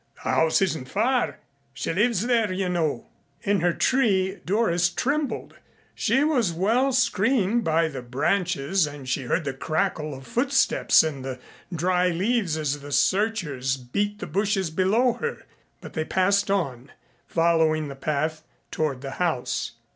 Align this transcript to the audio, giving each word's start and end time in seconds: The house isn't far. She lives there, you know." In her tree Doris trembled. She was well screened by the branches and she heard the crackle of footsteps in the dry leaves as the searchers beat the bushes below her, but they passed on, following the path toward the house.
The 0.15 0.31
house 0.31 0.63
isn't 0.63 0.89
far. 0.89 1.37
She 1.75 1.93
lives 1.93 2.25
there, 2.25 2.51
you 2.51 2.67
know." 2.69 3.05
In 3.43 3.59
her 3.59 3.71
tree 3.71 4.39
Doris 4.43 4.89
trembled. 4.89 5.59
She 5.93 6.23
was 6.23 6.51
well 6.51 6.91
screened 6.91 7.63
by 7.63 7.87
the 7.87 8.01
branches 8.01 8.87
and 8.87 9.07
she 9.07 9.25
heard 9.25 9.43
the 9.43 9.53
crackle 9.53 10.15
of 10.17 10.25
footsteps 10.25 11.03
in 11.03 11.21
the 11.21 11.37
dry 11.71 12.09
leaves 12.09 12.57
as 12.57 12.79
the 12.81 12.91
searchers 12.91 13.77
beat 13.77 14.17
the 14.17 14.25
bushes 14.25 14.71
below 14.71 15.13
her, 15.21 15.43
but 15.81 15.93
they 15.93 16.03
passed 16.03 16.49
on, 16.49 16.91
following 17.27 17.87
the 17.87 17.95
path 17.95 18.41
toward 18.71 19.01
the 19.01 19.11
house. 19.21 19.73